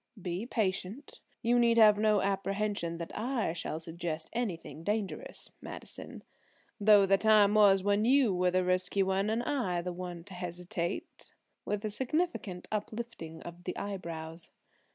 "Be 0.19 0.47
patient. 0.47 1.19
You 1.43 1.59
need 1.59 1.77
have 1.77 1.99
no 1.99 2.21
apprehension 2.23 2.97
that 2.97 3.15
I 3.15 3.53
shall 3.53 3.79
suggest 3.79 4.31
anything 4.33 4.83
dangerous, 4.83 5.51
Madison; 5.61 6.23
though 6.79 7.05
the 7.05 7.19
time 7.19 7.53
was 7.53 7.83
when 7.83 8.03
you 8.03 8.33
were 8.33 8.49
the 8.49 8.63
risky 8.65 9.03
one 9.03 9.29
and 9.29 9.43
I 9.43 9.83
the 9.83 9.93
one 9.93 10.23
to 10.23 10.33
hesitate," 10.33 11.35
with 11.65 11.85
a 11.85 11.91
significant 11.91 12.67
uplifting 12.71 13.43
of 13.43 13.65
the 13.65 13.77
eyebrows. 13.77 14.49